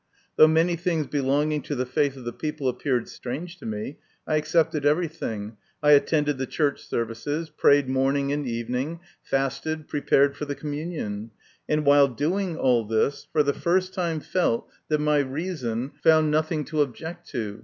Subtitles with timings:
[0.35, 4.37] Though many things belonging to the faith of the people appeared strange to me, I
[4.37, 10.55] accepted everything, I attended the church services, prayed morning and evening, fasted, prepared for the
[10.55, 11.29] communion;
[11.69, 15.91] and, while doing all this, for the first time felt that my reason 120 MY
[15.91, 16.11] CONFESSION.
[16.11, 17.59] found nothing to object to.